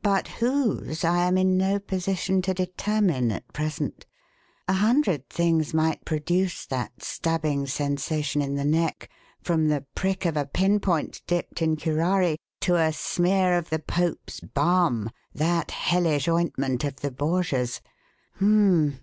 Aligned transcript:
"But 0.00 0.28
whose 0.40 1.04
I 1.04 1.26
am 1.26 1.36
in 1.36 1.58
no 1.58 1.78
position 1.78 2.40
to 2.40 2.54
determine 2.54 3.30
at 3.30 3.46
present. 3.52 4.06
A 4.66 4.72
hundred 4.72 5.28
things 5.28 5.74
might 5.74 6.06
produce 6.06 6.64
that 6.64 7.02
stabbing 7.02 7.66
sensation 7.66 8.40
in 8.40 8.54
the 8.54 8.64
neck, 8.64 9.10
from 9.42 9.68
the 9.68 9.84
prick 9.94 10.24
of 10.24 10.38
a 10.38 10.46
pin 10.46 10.80
point 10.80 11.20
dipped 11.26 11.60
in 11.60 11.76
curare 11.76 12.38
to 12.62 12.76
a 12.76 12.94
smear 12.94 13.58
of 13.58 13.68
the 13.68 13.78
'Pope's 13.78 14.40
balm,' 14.40 15.10
that 15.34 15.70
hellish 15.72 16.28
ointment 16.28 16.82
of 16.82 17.00
the 17.02 17.10
Borgias. 17.10 17.82
Hum 18.36 18.86
m 18.86 18.88
m! 18.94 19.00